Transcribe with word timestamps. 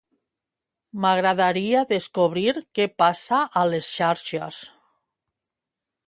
M'agradaria 1.03 1.83
descobrir 1.91 2.45
què 2.79 2.87
passa 3.01 3.41
a 3.61 3.65
les 3.73 3.91
xarxes. 3.99 4.63